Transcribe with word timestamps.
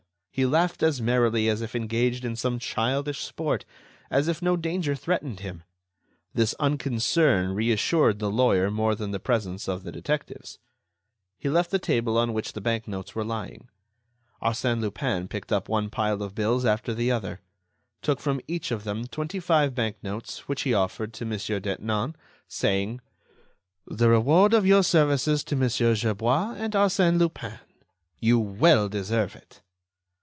He 0.33 0.45
laughed 0.45 0.81
as 0.81 1.01
merrily 1.01 1.49
as 1.49 1.61
if 1.61 1.75
engaged 1.75 2.23
in 2.23 2.37
some 2.37 2.57
childish 2.57 3.19
sport, 3.21 3.65
as 4.09 4.29
if 4.29 4.41
no 4.41 4.55
danger 4.55 4.95
threatened 4.95 5.41
him. 5.41 5.63
This 6.33 6.53
unconcern 6.57 7.53
reassured 7.53 8.19
the 8.19 8.31
lawyer 8.31 8.71
more 8.71 8.95
than 8.95 9.11
the 9.11 9.19
presence 9.19 9.67
of 9.67 9.83
the 9.83 9.91
detectives. 9.91 10.57
He 11.37 11.49
left 11.49 11.69
the 11.69 11.79
table 11.79 12.17
on 12.17 12.31
which 12.31 12.53
the 12.53 12.61
bank 12.61 12.87
notes 12.87 13.13
were 13.13 13.25
lying. 13.25 13.67
Arsène 14.41 14.79
Lupin 14.79 15.27
picked 15.27 15.51
up 15.51 15.67
one 15.67 15.89
pile 15.89 16.23
of 16.23 16.33
bills 16.33 16.63
after 16.63 16.93
the 16.93 17.11
other, 17.11 17.41
took 18.01 18.21
from 18.21 18.39
each 18.47 18.71
of 18.71 18.85
them 18.85 19.07
twenty 19.07 19.39
five 19.41 19.75
bank 19.75 19.97
notes 20.01 20.47
which 20.47 20.61
he 20.61 20.73
offered 20.73 21.11
to 21.11 21.25
Mon. 21.25 21.37
Detinan, 21.39 22.15
saying: 22.47 23.01
"The 23.85 24.07
reward 24.09 24.53
of 24.53 24.65
your 24.65 24.81
services 24.81 25.43
to 25.43 25.57
Monsieur 25.57 25.93
Gerbois 25.93 26.55
and 26.57 26.71
Arsène 26.71 27.19
Lupin. 27.19 27.59
You 28.21 28.39
well 28.39 28.87
deserve 28.87 29.35
it." 29.35 29.61